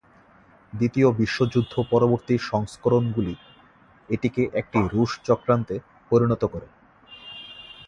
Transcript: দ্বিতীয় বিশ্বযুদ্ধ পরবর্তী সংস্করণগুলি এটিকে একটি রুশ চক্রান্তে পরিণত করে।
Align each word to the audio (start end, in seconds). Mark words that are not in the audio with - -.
দ্বিতীয় 0.73 1.09
বিশ্বযুদ্ধ 1.11 1.73
পরবর্তী 1.91 2.35
সংস্করণগুলি 2.51 3.33
এটিকে 4.09 4.41
একটি 4.53 4.79
রুশ 4.93 5.11
চক্রান্তে 5.27 5.75
পরিণত 6.11 6.41
করে। 6.53 6.67